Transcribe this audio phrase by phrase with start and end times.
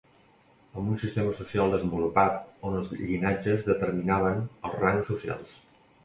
[0.67, 5.55] Amb un sistema social desenvolupat on els llinatges determinaven els rangs socials.